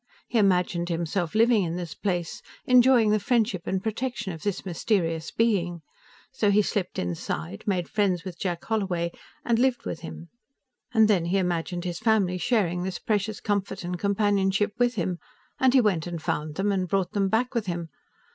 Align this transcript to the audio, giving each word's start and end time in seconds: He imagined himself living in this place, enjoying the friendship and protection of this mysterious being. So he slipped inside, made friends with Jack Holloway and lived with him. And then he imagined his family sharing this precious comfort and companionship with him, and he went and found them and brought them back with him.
He 0.27 0.39
imagined 0.39 0.89
himself 0.89 1.35
living 1.35 1.61
in 1.63 1.75
this 1.75 1.93
place, 1.93 2.41
enjoying 2.65 3.11
the 3.11 3.19
friendship 3.19 3.67
and 3.67 3.83
protection 3.83 4.33
of 4.33 4.41
this 4.41 4.65
mysterious 4.65 5.29
being. 5.29 5.81
So 6.31 6.49
he 6.49 6.63
slipped 6.63 6.97
inside, 6.97 7.63
made 7.67 7.87
friends 7.87 8.23
with 8.23 8.39
Jack 8.39 8.65
Holloway 8.65 9.11
and 9.45 9.59
lived 9.59 9.85
with 9.85 9.99
him. 9.99 10.29
And 10.91 11.07
then 11.07 11.25
he 11.25 11.37
imagined 11.37 11.83
his 11.85 11.99
family 11.99 12.39
sharing 12.39 12.81
this 12.81 12.97
precious 12.97 13.39
comfort 13.39 13.83
and 13.83 13.99
companionship 13.99 14.73
with 14.79 14.95
him, 14.95 15.19
and 15.59 15.71
he 15.71 15.81
went 15.81 16.07
and 16.07 16.19
found 16.19 16.55
them 16.55 16.71
and 16.71 16.87
brought 16.87 17.11
them 17.11 17.29
back 17.29 17.53
with 17.53 17.67
him. 17.67 17.89